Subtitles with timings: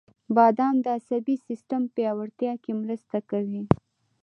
[0.35, 3.63] •بادام د عصبي سیستم پیاوړتیا کې مرسته کوي.